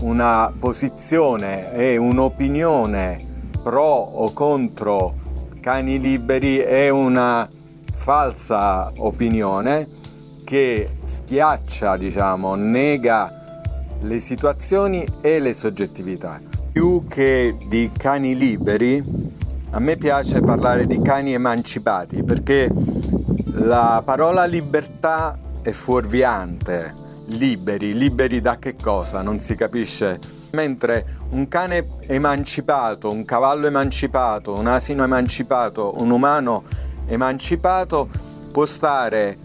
una 0.05 0.53
posizione 0.57 1.73
e 1.73 1.97
un'opinione 1.97 3.24
pro 3.65 3.81
o 3.81 4.31
contro 4.31 5.15
cani 5.59 5.99
liberi 5.99 6.59
è 6.59 6.89
una 6.89 7.49
falsa 7.91 8.91
opinione 8.97 9.87
che 10.43 10.97
schiaccia, 11.03 11.97
diciamo, 11.97 12.53
nega 12.53 13.65
le 14.01 14.19
situazioni 14.19 15.03
e 15.19 15.39
le 15.39 15.51
soggettività. 15.51 16.39
Più 16.71 17.07
che 17.07 17.57
di 17.67 17.89
cani 17.97 18.37
liberi, 18.37 19.01
a 19.71 19.79
me 19.79 19.97
piace 19.97 20.41
parlare 20.41 20.85
di 20.85 21.01
cani 21.01 21.33
emancipati 21.33 22.21
perché 22.21 22.71
la 23.45 24.03
parola 24.05 24.45
libertà 24.45 25.35
è 25.63 25.71
fuorviante. 25.71 27.04
Liberi, 27.27 27.97
liberi 27.97 28.39
da 28.39 28.59
che 28.59 28.75
cosa? 28.75 29.21
Non 29.23 29.39
si 29.39 29.55
capisce. 29.55 30.19
Mentre 30.51 31.17
un 31.31 31.47
cane 31.47 31.87
emancipato, 32.07 33.11
un 33.11 33.25
cavallo 33.25 33.65
emancipato, 33.65 34.53
un 34.53 34.67
asino 34.67 35.03
emancipato, 35.03 35.95
un 35.97 36.11
umano 36.11 36.63
emancipato 37.07 38.09
può 38.51 38.65
stare 38.65 39.37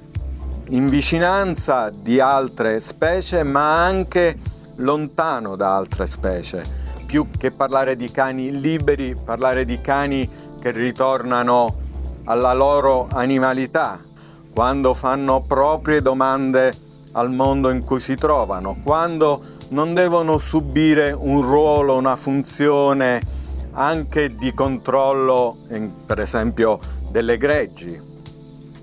in 0.68 0.86
vicinanza 0.86 1.90
di 1.90 2.20
altre 2.20 2.80
specie 2.80 3.42
ma 3.42 3.84
anche 3.84 4.38
lontano 4.76 5.56
da 5.56 5.74
altre 5.74 6.06
specie. 6.06 6.62
Più 7.06 7.28
che 7.36 7.50
parlare 7.50 7.96
di 7.96 8.10
cani 8.10 8.60
liberi, 8.60 9.16
parlare 9.24 9.64
di 9.64 9.80
cani 9.80 10.28
che 10.60 10.70
ritornano 10.70 11.78
alla 12.24 12.52
loro 12.52 13.08
animalità, 13.10 13.98
quando 14.52 14.94
fanno 14.94 15.40
proprie 15.40 16.02
domande 16.02 16.72
al 17.12 17.30
mondo 17.30 17.70
in 17.70 17.84
cui 17.84 18.00
si 18.00 18.14
trovano, 18.14 18.76
quando 18.82 19.58
non 19.70 19.94
devono 19.94 20.38
subire 20.38 21.12
un 21.12 21.42
ruolo, 21.42 21.96
una 21.96 22.16
funzione 22.16 23.20
anche 23.72 24.34
di 24.34 24.52
controllo, 24.52 25.56
per 26.06 26.20
esempio, 26.20 26.78
delle 27.10 27.36
greggi. 27.36 28.08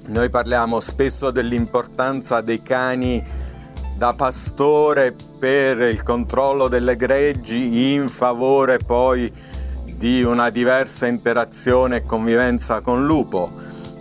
Noi 0.07 0.29
parliamo 0.29 0.79
spesso 0.79 1.31
dell'importanza 1.31 2.41
dei 2.41 2.61
cani 2.61 3.23
da 3.97 4.13
pastore 4.13 5.13
per 5.39 5.79
il 5.79 6.03
controllo 6.03 6.67
delle 6.67 6.95
greggi 6.95 7.93
in 7.93 8.07
favore 8.07 8.77
poi 8.77 9.31
di 9.97 10.21
una 10.23 10.49
diversa 10.49 11.07
interazione 11.07 11.97
e 11.97 12.01
convivenza 12.03 12.81
con 12.81 13.05
lupo 13.05 13.49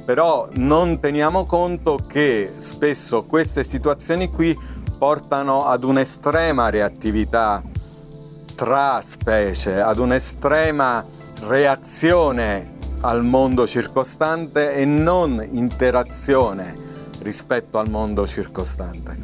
però 0.07 0.49
non 0.53 1.01
teniamo 1.01 1.47
conto 1.47 1.99
che 2.07 2.53
spesso 2.59 3.25
queste 3.25 3.65
situazioni 3.65 4.29
qui 4.31 4.57
portano 4.97 5.67
ad 5.67 5.83
un'estrema 5.83 6.71
reattività 6.71 7.61
tra 8.55 9.03
specie, 9.05 9.81
ad 9.81 9.99
un'estrema 9.99 11.05
reazione 11.49 12.75
al 13.01 13.25
mondo 13.25 13.67
circostante 13.67 14.75
e 14.75 14.85
non 14.85 15.45
interazione 15.51 16.73
rispetto 17.23 17.79
al 17.79 17.91
mondo 17.91 18.29
circostante. 18.29 19.19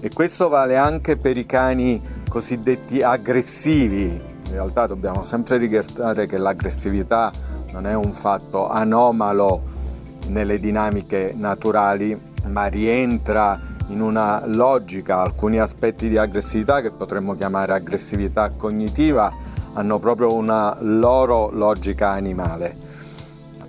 E 0.00 0.08
questo 0.08 0.48
vale 0.48 0.76
anche 0.76 1.18
per 1.18 1.36
i 1.36 1.44
cani 1.44 2.02
cosiddetti 2.26 3.02
aggressivi. 3.02 4.06
In 4.06 4.52
realtà 4.52 4.86
dobbiamo 4.86 5.24
sempre 5.24 5.58
ricordare 5.58 6.24
che 6.26 6.38
l'aggressività 6.38 7.30
non 7.72 7.86
è 7.86 7.94
un 7.94 8.12
fatto 8.12 8.66
anomalo 8.70 9.84
nelle 10.28 10.58
dinamiche 10.58 11.32
naturali, 11.36 12.18
ma 12.46 12.66
rientra 12.66 13.58
in 13.88 14.00
una 14.00 14.42
logica, 14.46 15.18
alcuni 15.18 15.58
aspetti 15.58 16.08
di 16.08 16.16
aggressività 16.16 16.80
che 16.80 16.90
potremmo 16.90 17.34
chiamare 17.34 17.72
aggressività 17.72 18.50
cognitiva 18.50 19.32
hanno 19.74 19.98
proprio 19.98 20.32
una 20.34 20.76
loro 20.80 21.50
logica 21.50 22.10
animale. 22.10 22.76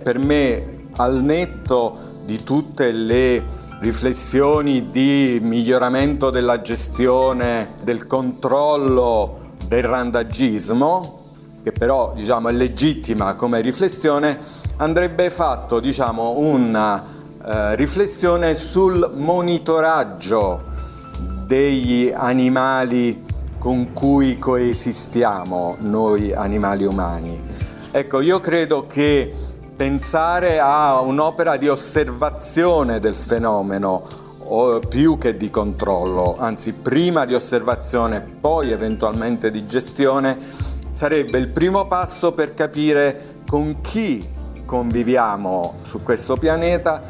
Per 0.02 0.18
me, 0.18 0.86
al 0.96 1.22
netto 1.22 1.96
di 2.24 2.42
tutte 2.42 2.90
le 2.92 3.44
riflessioni 3.80 4.86
di 4.86 5.38
miglioramento 5.42 6.30
della 6.30 6.60
gestione, 6.60 7.74
del 7.82 8.06
controllo 8.06 9.54
del 9.66 9.84
randagismo, 9.84 11.16
che 11.62 11.72
però 11.72 12.12
diciamo, 12.14 12.48
è 12.48 12.52
legittima 12.52 13.34
come 13.34 13.60
riflessione, 13.60 14.38
andrebbe 14.78 15.30
fatto 15.30 15.80
diciamo, 15.80 16.38
una 16.38 17.02
eh, 17.44 17.76
riflessione 17.76 18.54
sul 18.54 19.12
monitoraggio 19.14 20.64
degli 21.46 22.12
animali 22.14 23.24
con 23.58 23.92
cui 23.92 24.38
coesistiamo 24.38 25.76
noi 25.80 26.32
animali 26.32 26.84
umani. 26.84 27.42
Ecco, 27.90 28.20
io 28.20 28.38
credo 28.38 28.86
che 28.86 29.32
pensare 29.74 30.58
a 30.60 31.00
un'opera 31.00 31.56
di 31.56 31.68
osservazione 31.68 33.00
del 33.00 33.14
fenomeno 33.14 34.26
più 34.88 35.18
che 35.18 35.36
di 35.36 35.50
controllo, 35.50 36.36
anzi 36.38 36.72
prima 36.72 37.24
di 37.24 37.34
osservazione, 37.34 38.20
poi 38.20 38.70
eventualmente 38.70 39.50
di 39.50 39.66
gestione, 39.66 40.38
sarebbe 40.90 41.38
il 41.38 41.48
primo 41.48 41.86
passo 41.86 42.32
per 42.32 42.54
capire 42.54 43.42
con 43.46 43.80
chi 43.80 44.36
conviviamo 44.68 45.76
su 45.80 46.02
questo 46.02 46.36
pianeta, 46.36 47.00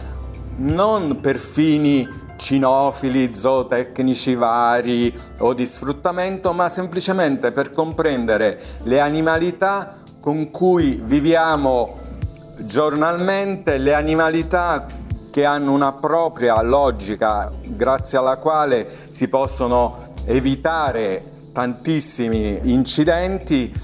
non 0.59 1.19
per 1.19 1.39
fini 1.39 2.09
cinofili, 2.37 3.35
zootecnici 3.35 4.37
vari 4.37 5.13
o 5.39 5.55
di 5.55 5.67
sfruttamento, 5.67 6.53
ma 6.53 6.69
semplicemente 6.69 7.51
per 7.51 7.73
comprendere 7.73 8.61
le 8.85 9.01
animalità 9.01 9.97
con 10.21 10.53
cui 10.53 11.03
viviamo 11.05 11.99
giornalmente, 12.61 13.79
le 13.79 13.93
animalità 13.93 14.87
che 15.33 15.45
hanno 15.45 15.73
una 15.73 15.93
propria 15.95 16.63
logica 16.63 17.51
grazie 17.65 18.19
alla 18.19 18.37
quale 18.37 18.89
si 19.11 19.27
possono 19.27 20.13
evitare 20.27 21.51
tantissimi 21.53 22.61
incidenti 22.73 23.75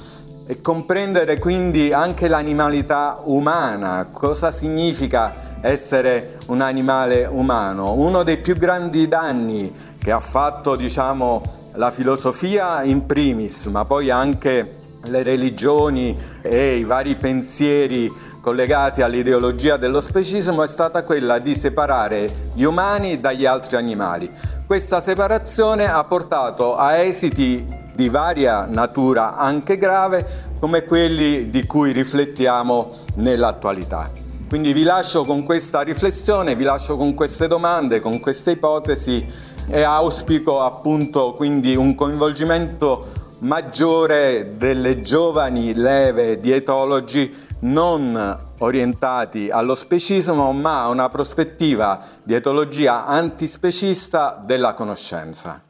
e 0.47 0.61
comprendere 0.61 1.39
quindi 1.39 1.93
anche 1.93 2.29
l'animalità 2.29 3.21
umana, 3.25 4.09
cosa 4.13 4.51
significa 4.51 5.59
essere 5.63 6.39
un 6.49 6.61
animale 6.61 7.25
umano. 7.25 7.95
Uno 7.95 8.23
dei 8.23 8.39
più 8.39 8.55
grandi 8.55 9.09
danni 9.09 9.75
che 9.99 10.13
ha 10.13 10.21
fatto, 10.21 10.77
diciamo, 10.77 11.43
la 11.77 11.91
filosofia 11.91 12.83
in 12.83 13.07
primis, 13.07 13.67
ma 13.67 13.87
poi 13.87 14.11
anche 14.11 14.83
le 15.07 15.23
religioni 15.23 16.19
e 16.43 16.77
i 16.77 16.85
vari 16.85 17.17
pensieri 17.17 18.11
collegati 18.41 19.03
all'ideologia 19.03 19.77
dello 19.77 20.01
specismo 20.01 20.63
è 20.63 20.67
stata 20.67 21.03
quella 21.03 21.39
di 21.39 21.55
separare 21.55 22.51
gli 22.55 22.65
umani 22.65 23.21
dagli 23.21 23.47
altri 23.47 23.77
animali. 23.77 24.31
Questa 24.67 25.01
separazione 25.01 25.91
ha 25.91 26.05
portato 26.05 26.77
a 26.77 26.97
esiti 26.97 27.83
di 27.95 28.09
varia 28.09 28.67
natura 28.67 29.37
anche 29.37 29.77
grave 29.77 30.53
come 30.61 30.85
quelli 30.85 31.51
di 31.51 31.65
cui 31.67 31.93
riflettiamo 31.93 32.91
nell'attualità. 33.17 34.11
Quindi 34.49 34.73
vi 34.73 34.83
lascio 34.83 35.25
con 35.25 35.43
questa 35.43 35.83
riflessione, 35.83 36.55
vi 36.55 36.65
lascio 36.65 36.97
con 36.97 37.15
queste 37.15 37.49
domande, 37.49 38.01
con 38.01 38.21
queste 38.21 38.53
ipotesi 38.53 39.27
e 39.69 39.83
auspico 39.83 40.61
appunto 40.61 41.33
quindi 41.33 41.75
un 41.75 41.95
coinvolgimento 41.95 43.23
maggiore 43.41 44.57
delle 44.57 45.01
giovani 45.01 45.75
leve 45.75 46.39
di 46.39 46.51
etologi 46.51 47.35
non 47.61 48.39
orientati 48.59 49.51
allo 49.51 49.75
specismo 49.75 50.53
ma 50.53 50.85
a 50.85 50.89
una 50.89 51.09
prospettiva 51.09 52.03
di 52.23 52.35
etologia 52.35 53.07
antispecista 53.07 54.41
della 54.45 54.73
conoscenza. 54.75 55.63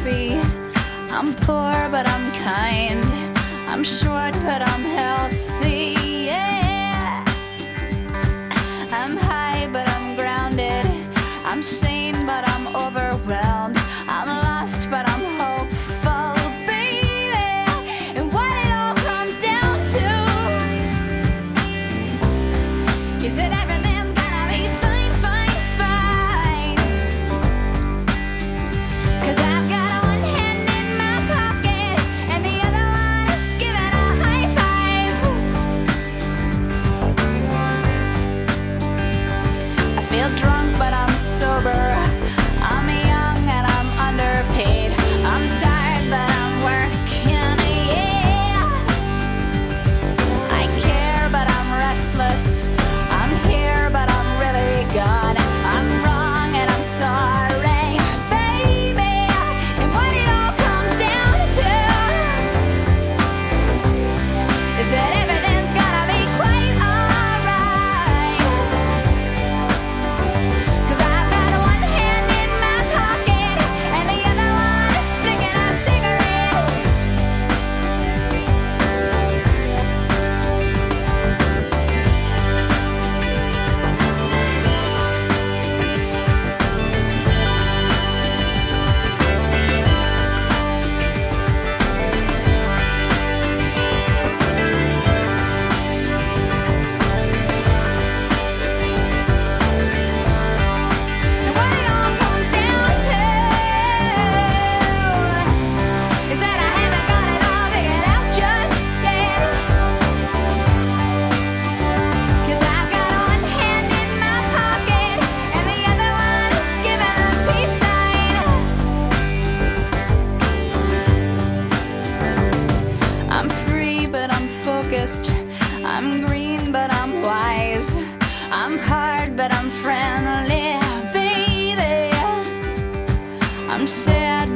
Happy. 0.00 0.40
I'm 1.10 1.34
poor, 1.34 1.88
but 1.90 2.06
I'm 2.06 2.32
kind. 2.32 3.04
I'm 3.68 3.84
short, 3.84 4.32
but 4.32 4.62
I'm 4.62 4.82
healthy. 4.82 6.19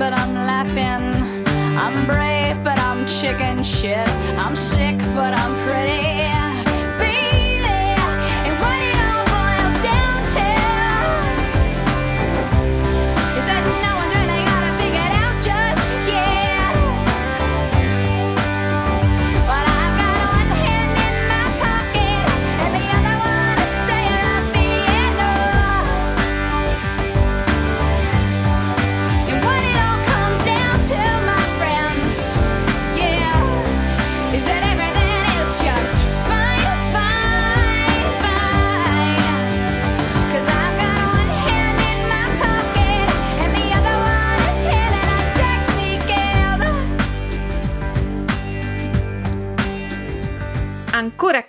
But 0.05 0.13
I'm 0.13 0.35
laughing. 0.35 1.47
I'm 1.79 2.05
brave, 2.05 2.63
but 2.63 2.79
I'm 2.79 3.07
chicken 3.07 3.65
shit. 3.65 4.07
I'm 4.37 4.55
sick, 4.55 4.99
but 5.17 5.33
I'm 5.33 5.55
pretty. 5.65 6.74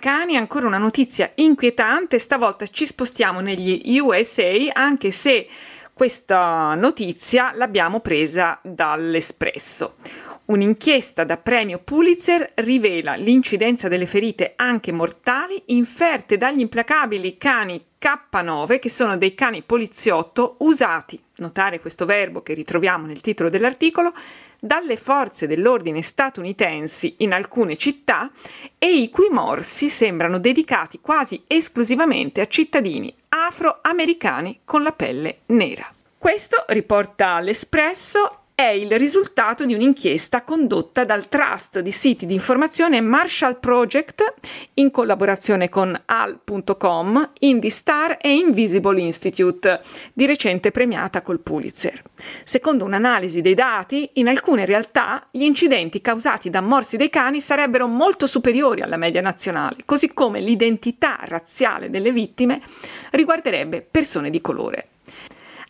Cani, 0.06 0.36
ancora 0.36 0.68
una 0.68 0.78
notizia 0.78 1.32
inquietante, 1.34 2.20
stavolta 2.20 2.68
ci 2.68 2.86
spostiamo 2.86 3.40
negli 3.40 3.98
USA, 3.98 4.52
anche 4.72 5.10
se 5.10 5.48
questa 5.92 6.76
notizia 6.76 7.50
l'abbiamo 7.52 7.98
presa 7.98 8.56
dall'Espresso. 8.62 9.96
Un'inchiesta 10.44 11.24
da 11.24 11.38
premio 11.38 11.80
Pulitzer 11.80 12.52
rivela 12.54 13.16
l'incidenza 13.16 13.88
delle 13.88 14.06
ferite 14.06 14.52
anche 14.54 14.92
mortali 14.92 15.60
inferte 15.66 16.36
dagli 16.36 16.60
implacabili 16.60 17.36
cani 17.36 17.84
K9 18.00 18.78
che 18.78 18.88
sono 18.88 19.16
dei 19.16 19.34
cani 19.34 19.62
poliziotto 19.62 20.54
usati, 20.60 21.20
notare 21.38 21.80
questo 21.80 22.06
verbo 22.06 22.42
che 22.42 22.54
ritroviamo 22.54 23.06
nel 23.06 23.20
titolo 23.20 23.48
dell'articolo, 23.48 24.12
dalle 24.60 24.96
forze 24.96 25.46
dell'ordine 25.46 26.02
statunitensi 26.02 27.16
in 27.18 27.32
alcune 27.32 27.76
città 27.76 28.30
e 28.78 29.00
i 29.00 29.10
cui 29.10 29.28
morsi 29.28 29.88
sembrano 29.88 30.38
dedicati 30.38 31.00
quasi 31.00 31.42
esclusivamente 31.46 32.40
a 32.40 32.46
cittadini 32.46 33.14
afroamericani 33.28 34.60
con 34.64 34.82
la 34.82 34.92
pelle 34.92 35.40
nera. 35.46 35.92
Questo, 36.18 36.64
riporta 36.68 37.38
l'Espresso, 37.40 38.45
è 38.56 38.68
il 38.68 38.98
risultato 38.98 39.66
di 39.66 39.74
un'inchiesta 39.74 40.42
condotta 40.42 41.04
dal 41.04 41.28
Trust 41.28 41.80
di 41.80 41.92
siti 41.92 42.24
di 42.24 42.32
informazione 42.32 43.02
Marshall 43.02 43.60
Project 43.60 44.32
in 44.74 44.90
collaborazione 44.90 45.68
con 45.68 45.94
Al.com, 46.06 47.32
IndyStar 47.40 48.16
e 48.18 48.34
Invisible 48.34 48.98
Institute, 48.98 49.82
di 50.14 50.24
recente 50.24 50.70
premiata 50.70 51.20
col 51.20 51.40
Pulitzer. 51.40 52.02
Secondo 52.44 52.86
un'analisi 52.86 53.42
dei 53.42 53.52
dati, 53.52 54.08
in 54.14 54.26
alcune 54.26 54.64
realtà 54.64 55.28
gli 55.30 55.42
incidenti 55.42 56.00
causati 56.00 56.48
da 56.48 56.62
morsi 56.62 56.96
dei 56.96 57.10
cani 57.10 57.42
sarebbero 57.42 57.86
molto 57.86 58.26
superiori 58.26 58.80
alla 58.80 58.96
media 58.96 59.20
nazionale, 59.20 59.82
così 59.84 60.14
come 60.14 60.40
l'identità 60.40 61.18
razziale 61.24 61.90
delle 61.90 62.10
vittime 62.10 62.62
riguarderebbe 63.10 63.82
persone 63.82 64.30
di 64.30 64.40
colore. 64.40 64.88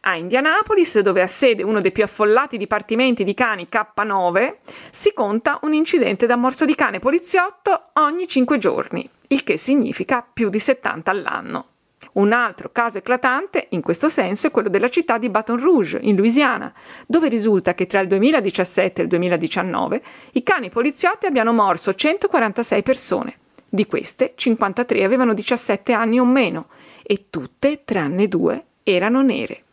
A 0.08 0.14
Indianapolis, 0.14 1.00
dove 1.00 1.20
ha 1.20 1.26
sede 1.26 1.64
uno 1.64 1.80
dei 1.80 1.90
più 1.90 2.04
affollati 2.04 2.56
dipartimenti 2.56 3.24
di 3.24 3.34
cani 3.34 3.66
K9, 3.68 4.54
si 4.92 5.12
conta 5.12 5.58
un 5.62 5.72
incidente 5.72 6.26
da 6.26 6.36
morso 6.36 6.64
di 6.64 6.76
cane 6.76 7.00
poliziotto 7.00 7.88
ogni 7.94 8.28
5 8.28 8.56
giorni, 8.56 9.10
il 9.28 9.42
che 9.42 9.56
significa 9.56 10.24
più 10.32 10.48
di 10.48 10.60
70 10.60 11.10
all'anno. 11.10 11.66
Un 12.12 12.30
altro 12.30 12.70
caso 12.70 12.98
eclatante 12.98 13.66
in 13.70 13.80
questo 13.80 14.08
senso 14.08 14.46
è 14.46 14.50
quello 14.52 14.68
della 14.68 14.88
città 14.88 15.18
di 15.18 15.28
Baton 15.28 15.58
Rouge, 15.58 15.98
in 16.00 16.14
Louisiana, 16.14 16.72
dove 17.04 17.26
risulta 17.26 17.74
che 17.74 17.88
tra 17.88 17.98
il 17.98 18.06
2017 18.06 19.00
e 19.00 19.02
il 19.02 19.10
2019 19.10 20.02
i 20.34 20.44
cani 20.44 20.68
poliziotti 20.68 21.26
abbiano 21.26 21.52
morso 21.52 21.92
146 21.92 22.82
persone. 22.84 23.38
Di 23.68 23.86
queste, 23.86 24.34
53 24.36 25.02
avevano 25.02 25.34
17 25.34 25.92
anni 25.92 26.20
o 26.20 26.24
meno 26.24 26.68
e 27.02 27.26
tutte, 27.28 27.82
tranne 27.84 28.28
due, 28.28 28.66
erano 28.84 29.20
nere. 29.20 29.64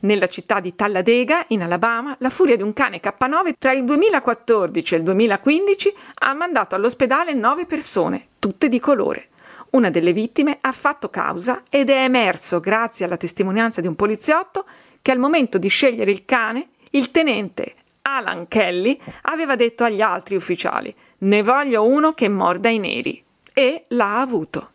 Nella 0.00 0.28
città 0.28 0.60
di 0.60 0.76
Talladega, 0.76 1.44
in 1.48 1.62
Alabama, 1.62 2.14
la 2.20 2.30
furia 2.30 2.56
di 2.56 2.62
un 2.62 2.72
cane 2.72 3.00
K9 3.00 3.54
tra 3.58 3.72
il 3.72 3.84
2014 3.84 4.94
e 4.94 4.98
il 4.98 5.02
2015 5.02 5.94
ha 6.20 6.34
mandato 6.34 6.76
all'ospedale 6.76 7.34
nove 7.34 7.66
persone, 7.66 8.28
tutte 8.38 8.68
di 8.68 8.78
colore. 8.78 9.28
Una 9.70 9.90
delle 9.90 10.12
vittime 10.12 10.58
ha 10.60 10.72
fatto 10.72 11.10
causa 11.10 11.62
ed 11.68 11.90
è 11.90 12.04
emerso, 12.04 12.60
grazie 12.60 13.06
alla 13.06 13.16
testimonianza 13.16 13.80
di 13.80 13.88
un 13.88 13.96
poliziotto, 13.96 14.64
che 15.02 15.10
al 15.10 15.18
momento 15.18 15.58
di 15.58 15.68
scegliere 15.68 16.10
il 16.12 16.24
cane, 16.24 16.68
il 16.90 17.10
tenente 17.10 17.74
Alan 18.02 18.48
Kelly 18.48 18.98
aveva 19.22 19.56
detto 19.56 19.84
agli 19.84 20.00
altri 20.00 20.36
ufficiali: 20.36 20.94
Ne 21.18 21.42
voglio 21.42 21.84
uno 21.84 22.14
che 22.14 22.28
morda 22.28 22.68
i 22.68 22.78
neri. 22.78 23.22
E 23.52 23.84
l'ha 23.88 24.20
avuto. 24.20 24.70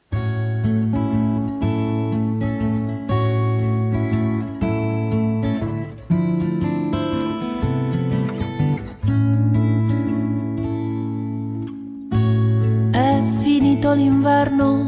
Finito 14.23 14.29
l'inverno, 14.29 14.83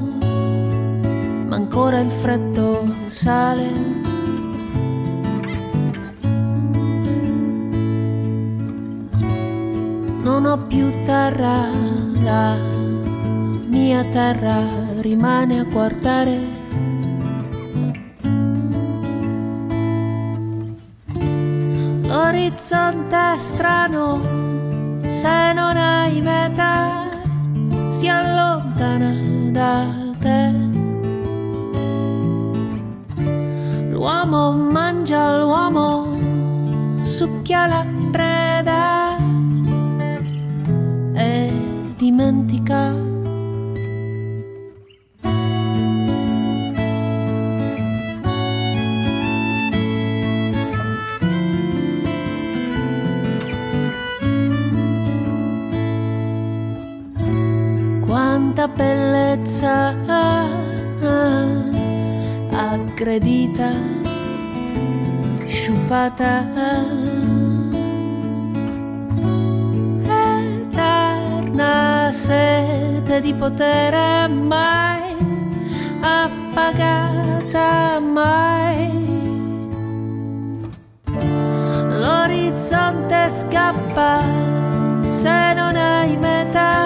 ma 1.47 1.55
ancora 1.55 1.99
il 1.99 2.09
freddo 2.09 2.93
sale. 3.07 3.69
Non 10.23 10.45
ho 10.45 10.57
più 10.67 10.91
terra, 11.03 11.67
la 12.23 12.55
mia 13.67 14.03
terra 14.05 14.61
rimane 14.99 15.59
a 15.59 15.63
guardare. 15.65 16.63
L'orizzonte 22.03 23.33
è 23.35 23.37
strano, 23.37 24.21
se 25.09 25.53
non 25.53 25.75
hai 25.77 26.21
meta 26.21 27.04
si 27.95 28.09
allontana 28.09 29.11
da 29.51 29.85
te. 30.19 30.51
L'uomo 33.91 34.51
mangia 34.51 35.37
l'uomo, 35.39 36.17
succhia 37.03 37.67
la 37.67 37.85
preda 38.11 39.17
e 41.13 41.51
dimentica. 41.97 43.04
Bellezza 59.45 59.93
aggredita, 62.51 63.69
sciupata. 65.45 66.47
Eterna 70.67 72.11
sete 72.11 73.21
di 73.21 73.33
potere 73.33 74.27
mai 74.27 75.15
appagata 76.01 77.99
mai. 77.99 79.03
L'orizzonte 81.99 83.29
scappa 83.29 84.23
se 84.99 85.53
non 85.53 85.75
hai 85.75 86.17
metà 86.17 86.84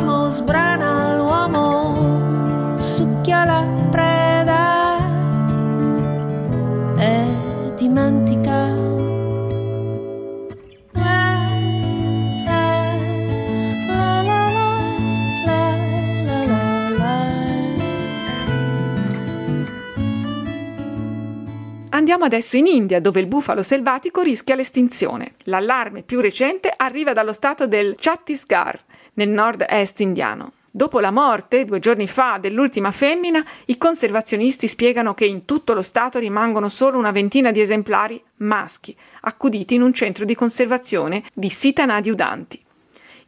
L'uomo 0.00 0.28
sbrana, 0.30 1.14
l'uomo 1.14 2.78
succhia 2.78 3.44
la 3.44 3.62
preda 3.90 4.96
e 6.96 7.74
dimentica. 7.76 8.68
Andiamo 21.90 22.24
adesso 22.24 22.56
in 22.56 22.64
India, 22.66 23.00
dove 23.02 23.20
il 23.20 23.26
bufalo 23.26 23.62
selvatico 23.62 24.22
rischia 24.22 24.54
l'estinzione. 24.54 25.34
L'allarme 25.44 26.02
più 26.02 26.20
recente 26.20 26.72
arriva 26.74 27.12
dallo 27.12 27.34
stato 27.34 27.66
del 27.66 27.96
Chhattisgarh, 27.98 28.84
nel 29.14 29.28
nord-est 29.28 30.00
indiano. 30.00 30.52
Dopo 30.72 31.00
la 31.00 31.10
morte, 31.10 31.64
due 31.64 31.80
giorni 31.80 32.06
fa, 32.06 32.38
dell'ultima 32.40 32.92
femmina, 32.92 33.44
i 33.66 33.76
conservazionisti 33.76 34.68
spiegano 34.68 35.14
che 35.14 35.24
in 35.24 35.44
tutto 35.44 35.72
lo 35.72 35.82
stato 35.82 36.20
rimangono 36.20 36.68
solo 36.68 36.96
una 36.96 37.10
ventina 37.10 37.50
di 37.50 37.60
esemplari 37.60 38.22
maschi, 38.36 38.96
accuditi 39.22 39.74
in 39.74 39.82
un 39.82 39.92
centro 39.92 40.24
di 40.24 40.36
conservazione 40.36 41.24
di 41.34 41.50
sitanadi 41.50 42.10
udanti. 42.10 42.64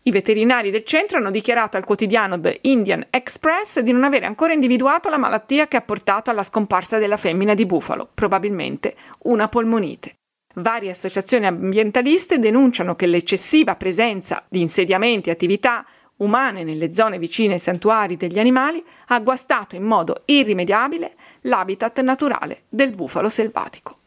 I 0.04 0.10
veterinari 0.12 0.70
del 0.70 0.84
centro 0.84 1.18
hanno 1.18 1.32
dichiarato 1.32 1.76
al 1.76 1.84
quotidiano 1.84 2.40
The 2.40 2.58
Indian 2.62 3.06
Express 3.10 3.80
di 3.80 3.90
non 3.90 4.04
avere 4.04 4.26
ancora 4.26 4.52
individuato 4.52 5.08
la 5.08 5.18
malattia 5.18 5.66
che 5.66 5.76
ha 5.76 5.82
portato 5.82 6.30
alla 6.30 6.42
scomparsa 6.44 6.98
della 6.98 7.16
femmina 7.16 7.54
di 7.54 7.66
bufalo, 7.66 8.08
probabilmente 8.12 8.94
una 9.24 9.48
polmonite. 9.48 10.18
Varie 10.54 10.90
associazioni 10.90 11.46
ambientaliste 11.46 12.38
denunciano 12.38 12.94
che 12.94 13.06
l'eccessiva 13.06 13.76
presenza 13.76 14.44
di 14.48 14.60
insediamenti 14.60 15.28
e 15.28 15.32
attività 15.32 15.86
umane 16.16 16.62
nelle 16.62 16.92
zone 16.92 17.18
vicine 17.18 17.54
ai 17.54 17.58
santuari 17.58 18.16
degli 18.16 18.38
animali 18.38 18.82
ha 19.06 19.20
guastato 19.20 19.76
in 19.76 19.82
modo 19.82 20.22
irrimediabile 20.26 21.14
l'habitat 21.42 22.00
naturale 22.00 22.62
del 22.68 22.90
bufalo 22.90 23.28
selvatico. 23.28 23.98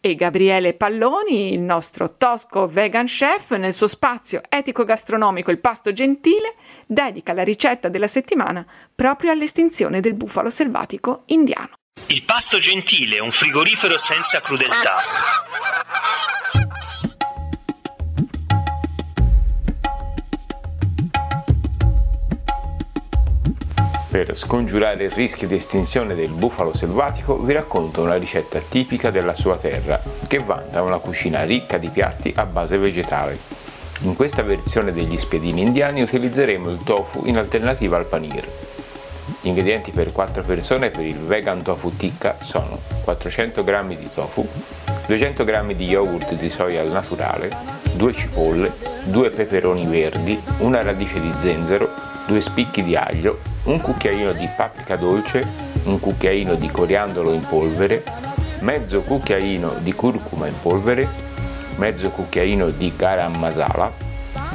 e 0.00 0.14
Gabriele 0.14 0.74
Palloni, 0.74 1.52
il 1.52 1.60
nostro 1.60 2.16
tosco 2.16 2.68
vegan 2.68 3.06
chef, 3.06 3.56
nel 3.56 3.72
suo 3.72 3.88
spazio 3.88 4.40
etico-gastronomico 4.48 5.50
Il 5.50 5.58
Pasto 5.58 5.92
Gentile, 5.92 6.54
dedica 6.86 7.32
la 7.32 7.42
ricetta 7.42 7.88
della 7.88 8.06
settimana 8.06 8.64
proprio 8.94 9.32
all'estinzione 9.32 10.00
del 10.00 10.14
bufalo 10.14 10.50
selvatico 10.50 11.22
indiano. 11.26 11.74
Il 12.08 12.22
pasto 12.22 12.58
gentile, 12.58 13.18
un 13.18 13.32
frigorifero 13.32 13.98
senza 13.98 14.40
crudeltà. 14.40 14.98
Per 24.08 24.36
scongiurare 24.36 25.04
il 25.04 25.10
rischio 25.10 25.48
di 25.48 25.56
estinzione 25.56 26.14
del 26.14 26.30
bufalo 26.30 26.74
selvatico 26.74 27.38
vi 27.38 27.52
racconto 27.52 28.02
una 28.02 28.14
ricetta 28.14 28.60
tipica 28.60 29.10
della 29.10 29.34
sua 29.34 29.56
terra 29.56 30.00
che 30.28 30.38
vanta 30.38 30.82
una 30.82 30.98
cucina 30.98 31.44
ricca 31.44 31.76
di 31.76 31.88
piatti 31.88 32.32
a 32.36 32.46
base 32.46 32.78
vegetale. 32.78 33.36
In 34.02 34.14
questa 34.14 34.42
versione 34.42 34.92
degli 34.92 35.18
spiedini 35.18 35.62
indiani 35.62 36.02
utilizzeremo 36.02 36.70
il 36.70 36.84
tofu 36.84 37.26
in 37.26 37.36
alternativa 37.36 37.96
al 37.96 38.06
panir. 38.06 38.65
Gli 39.40 39.48
ingredienti 39.48 39.90
per 39.90 40.12
4 40.12 40.44
persone 40.44 40.90
per 40.90 41.04
il 41.04 41.18
vegan 41.18 41.62
tofu 41.62 41.96
tikka 41.96 42.36
sono 42.42 42.78
400 43.02 43.64
g 43.64 43.96
di 43.96 44.08
tofu, 44.14 44.46
200 45.06 45.44
g 45.44 45.74
di 45.74 45.86
yogurt 45.86 46.34
di 46.34 46.48
soia 46.48 46.80
al 46.80 46.90
naturale, 46.90 47.50
2 47.94 48.12
cipolle, 48.12 48.72
2 49.04 49.30
peperoni 49.30 49.84
verdi, 49.86 50.40
una 50.58 50.80
radice 50.80 51.20
di 51.20 51.32
zenzero, 51.38 51.90
2 52.26 52.40
spicchi 52.40 52.84
di 52.84 52.94
aglio, 52.94 53.40
un 53.64 53.80
cucchiaino 53.80 54.32
di 54.32 54.48
paprika 54.56 54.94
dolce, 54.94 55.44
un 55.84 55.98
cucchiaino 55.98 56.54
di 56.54 56.68
coriandolo 56.70 57.32
in 57.32 57.44
polvere, 57.48 58.04
mezzo 58.60 59.00
cucchiaino 59.00 59.74
di 59.80 59.92
curcuma 59.92 60.46
in 60.46 60.54
polvere, 60.60 61.08
mezzo 61.76 62.10
cucchiaino 62.10 62.70
di 62.70 62.92
garam 62.94 63.36
masala, 63.36 63.92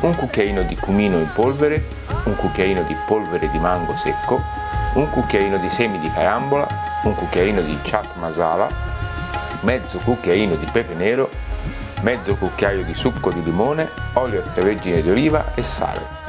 un 0.01 0.15
cucchiaino 0.15 0.63
di 0.63 0.75
cumino 0.75 1.17
in 1.17 1.29
polvere, 1.33 1.83
un 2.23 2.35
cucchiaino 2.35 2.83
di 2.83 2.95
polvere 3.05 3.49
di 3.51 3.59
mango 3.59 3.95
secco, 3.95 4.59
un 4.93 5.09
cucchiaino 5.09 5.57
di 5.57 5.69
semi 5.69 5.99
di 5.99 6.11
carambola, 6.11 6.67
un 7.03 7.15
cucchiaino 7.15 7.61
di 7.61 7.77
chat 7.83 8.15
masala, 8.15 8.67
mezzo 9.61 9.99
cucchiaino 9.99 10.55
di 10.55 10.67
pepe 10.69 10.93
nero, 10.95 11.29
mezzo 12.01 12.35
cucchiaio 12.35 12.83
di 12.83 12.93
succo 12.93 13.31
di 13.31 13.41
limone, 13.41 13.87
olio 14.13 14.41
extravergine 14.41 15.01
di 15.01 15.09
oliva 15.09 15.53
e 15.55 15.63
sale. 15.63 16.19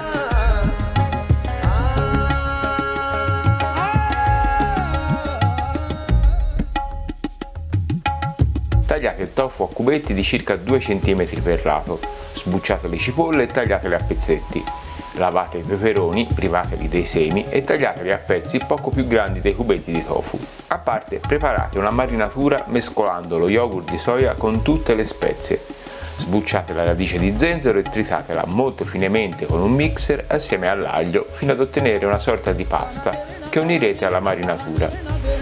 Tagliate 8.86 9.22
il 9.22 9.32
tofu 9.32 9.64
a 9.64 9.68
cubetti 9.68 10.14
di 10.14 10.22
circa 10.22 10.54
2 10.54 10.78
cm 10.78 11.40
per 11.42 11.64
lato, 11.64 11.98
sbucciate 12.34 12.86
le 12.86 12.98
cipolle 12.98 13.44
e 13.44 13.46
tagliatele 13.46 13.96
a 13.96 14.04
pezzetti. 14.06 14.64
Lavate 15.16 15.58
i 15.58 15.62
peperoni, 15.62 16.26
privateli 16.34 16.88
dei 16.88 17.04
semi 17.04 17.44
e 17.48 17.64
tagliateli 17.64 18.10
a 18.12 18.16
pezzi 18.16 18.58
poco 18.66 18.90
più 18.90 19.06
grandi 19.06 19.40
dei 19.40 19.54
cubetti 19.54 19.92
di 19.92 20.04
tofu. 20.04 20.38
A 20.68 20.78
parte 20.78 21.18
preparate 21.18 21.78
una 21.78 21.90
marinatura 21.90 22.64
mescolando 22.68 23.36
lo 23.36 23.48
yogurt 23.48 23.90
di 23.90 23.98
soia 23.98 24.34
con 24.34 24.62
tutte 24.62 24.94
le 24.94 25.04
spezie. 25.04 25.60
Sbucciate 26.16 26.72
la 26.72 26.84
radice 26.84 27.18
di 27.18 27.34
zenzero 27.36 27.78
e 27.78 27.82
tritatela 27.82 28.44
molto 28.46 28.84
finemente 28.84 29.44
con 29.44 29.60
un 29.60 29.72
mixer 29.72 30.24
assieme 30.28 30.68
all'aglio 30.68 31.26
fino 31.30 31.52
ad 31.52 31.60
ottenere 31.60 32.06
una 32.06 32.18
sorta 32.18 32.52
di 32.52 32.64
pasta 32.64 33.24
che 33.50 33.58
unirete 33.58 34.06
alla 34.06 34.20
marinatura. 34.20 34.90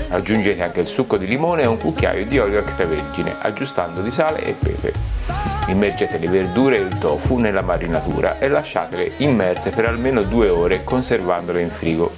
Aggiungete 0.09 0.62
anche 0.62 0.80
il 0.80 0.88
succo 0.88 1.16
di 1.16 1.26
limone 1.26 1.62
e 1.62 1.66
un 1.66 1.78
cucchiaio 1.78 2.26
di 2.26 2.38
olio 2.38 2.59
extravergine, 2.59 3.37
aggiustando 3.40 4.00
di 4.00 4.11
sale 4.11 4.42
e 4.42 4.52
pepe. 4.52 5.49
Immergete 5.70 6.18
le 6.18 6.26
verdure 6.26 6.78
e 6.78 6.80
il 6.80 6.98
tofu 6.98 7.37
nella 7.37 7.62
marinatura 7.62 8.38
e 8.40 8.48
lasciatele 8.48 9.12
immerse 9.18 9.70
per 9.70 9.85
almeno 9.85 10.22
due 10.22 10.48
ore 10.48 10.83
conservandole 10.83 11.62
in 11.62 11.70
frigo. 11.70 12.12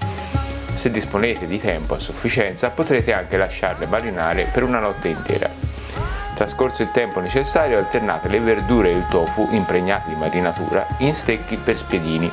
Se 0.75 0.91
disponete 0.91 1.47
di 1.47 1.61
tempo 1.61 1.95
a 1.95 1.99
sufficienza 1.99 2.71
potrete 2.71 3.13
anche 3.13 3.37
lasciarle 3.37 3.85
marinare 3.87 4.49
per 4.51 4.63
una 4.63 4.79
notte 4.79 5.09
intera. 5.09 5.51
Trascorso 6.35 6.81
il 6.81 6.91
tempo 6.93 7.21
necessario 7.21 7.77
alternate 7.77 8.29
le 8.29 8.41
verdure 8.41 8.89
e 8.89 8.97
il 8.97 9.07
tofu 9.11 9.47
impregnati 9.51 10.09
di 10.09 10.17
marinatura 10.17 10.87
in 10.99 11.15
stecchi 11.15 11.57
per 11.57 11.77
spiedini. 11.77 12.33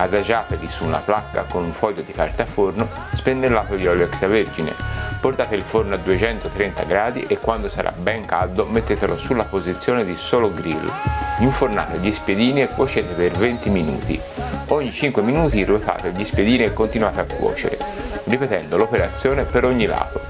Adagiateli 0.00 0.68
su 0.70 0.84
una 0.84 0.98
placca 0.98 1.42
con 1.42 1.64
un 1.64 1.72
foglio 1.72 2.02
di 2.02 2.12
carta 2.12 2.46
forno 2.46 2.88
spennellato 3.14 3.74
di 3.74 3.88
olio 3.88 4.04
extravergine. 4.04 4.72
Portate 5.20 5.56
il 5.56 5.62
forno 5.62 5.94
a 5.94 5.98
230 5.98 6.84
gradi 6.84 7.24
e 7.26 7.38
quando 7.38 7.68
sarà 7.68 7.92
ben 7.96 8.24
caldo 8.24 8.64
mettetelo 8.64 9.18
sulla 9.18 9.42
posizione 9.42 10.04
di 10.04 10.14
solo 10.16 10.52
grill. 10.52 10.88
Infornate 11.40 11.98
gli 11.98 12.12
spiedini 12.12 12.62
e 12.62 12.68
cuocete 12.68 13.14
per 13.14 13.32
20 13.32 13.70
minuti. 13.70 14.20
Ogni 14.68 14.92
5 14.92 15.20
minuti 15.22 15.64
ruotate 15.64 16.12
gli 16.12 16.24
spiedini 16.24 16.62
e 16.62 16.72
continuate 16.72 17.20
a 17.20 17.24
cuocere, 17.24 17.78
ripetendo 18.24 18.76
l'operazione 18.76 19.42
per 19.42 19.64
ogni 19.64 19.86
lato. 19.86 20.20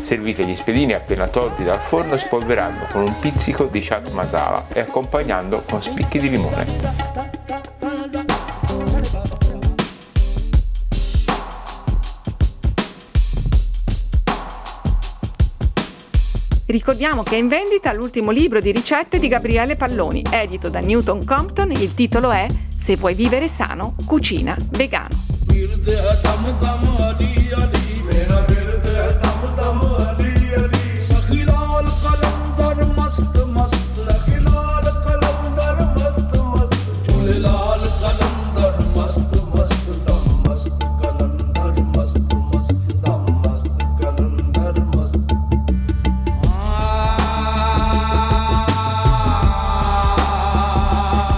Servite 0.00 0.44
gli 0.46 0.54
spiedini 0.54 0.94
appena 0.94 1.28
tolti 1.28 1.64
dal 1.64 1.80
forno 1.80 2.16
spolverando 2.16 2.86
con 2.90 3.02
un 3.02 3.18
pizzico 3.18 3.64
di 3.64 3.80
chat 3.80 4.08
masala 4.08 4.64
e 4.72 4.80
accompagnando 4.80 5.62
con 5.68 5.82
spicchi 5.82 6.18
di 6.18 6.30
limone. 6.30 7.21
Ricordiamo 16.72 17.22
che 17.22 17.34
è 17.34 17.38
in 17.38 17.48
vendita 17.48 17.92
l'ultimo 17.92 18.30
libro 18.30 18.58
di 18.58 18.72
ricette 18.72 19.18
di 19.18 19.28
Gabriele 19.28 19.76
Palloni, 19.76 20.24
edito 20.30 20.70
da 20.70 20.80
Newton 20.80 21.22
Compton. 21.22 21.70
Il 21.70 21.92
titolo 21.92 22.30
è 22.30 22.46
Se 22.74 22.96
vuoi 22.96 23.12
vivere 23.12 23.46
sano, 23.46 23.94
cucina 24.06 24.56
vegano. 24.70 25.10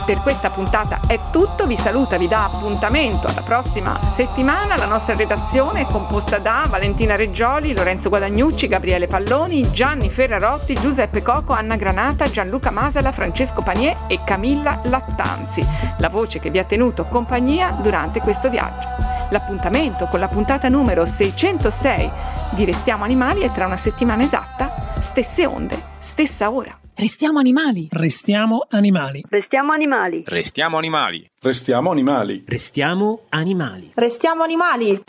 Per 0.05 0.21
questa 0.21 0.51
puntata 0.51 1.01
è 1.07 1.19
tutto, 1.31 1.67
vi 1.67 1.79
saluta, 1.79 2.19
vi 2.19 2.29
dà 2.29 2.45
appuntamento 2.45 3.27
alla 3.27 3.41
prossima 3.41 3.99
settimana. 4.11 4.77
La 4.77 4.85
nostra 4.85 5.17
redazione 5.17 5.81
è 5.81 5.87
composta 5.87 6.37
da 6.37 6.67
Valentina 6.69 7.17
Reggioli, 7.17 7.73
Lorenzo 7.73 8.11
Guadagnucci, 8.11 8.69
Gabriele 8.69 9.07
Palloni, 9.07 9.73
Gianni 9.73 10.11
Ferrarotti, 10.11 10.75
Giuseppe 10.75 11.23
Coco, 11.23 11.55
Anna 11.55 11.77
Granata, 11.77 12.31
Gianluca 12.31 12.71
Masala, 12.71 13.13
Francesco 13.13 13.63
Panier 13.63 13.97
e 14.07 14.21
Camilla 14.25 14.79
Lattanzi, 14.83 15.67
la 15.97 16.11
voce 16.11 16.39
che 16.39 16.51
vi 16.51 16.59
ha 16.59 16.65
tenuto 16.65 17.07
compagnia 17.07 17.71
durante 17.71 18.21
questo 18.21 18.51
viaggio. 18.51 18.87
L'appuntamento 19.31 20.05
con 20.05 20.21
la 20.21 20.29
puntata 20.29 20.69
numero 20.69 21.07
606 21.07 22.11
di 22.51 22.67
Restiamo 22.67 23.05
Animali 23.05 23.41
è 23.41 23.51
tra 23.51 23.65
una 23.65 23.79
settimana 23.79 24.23
esatta, 24.23 24.71
stesse 25.01 25.47
onde, 25.47 25.81
stessa 25.99 26.51
ora. 26.51 26.84
Restiamo 26.97 27.41
animali. 27.41 27.89
Restiamo 27.91 28.67
animali. 28.71 29.25
Restiamo 29.29 29.73
animali. 29.73 30.23
Restiamo 30.27 30.77
animali. 30.79 31.29
Restiamo 31.41 31.91
animali. 31.91 32.45
Restiamo 32.47 33.21
animali. 33.31 33.93
Restiamo 33.95 34.43
animali. 34.45 35.03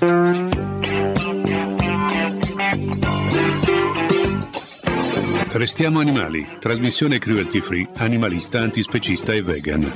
Restiamo 5.52 6.00
animali, 6.02 6.46
trasmissione 6.60 7.18
cruelty 7.18 7.62
free, 7.62 7.88
animalista, 8.00 8.60
antispecista 8.60 9.32
e 9.32 9.42
vegan. 9.42 9.90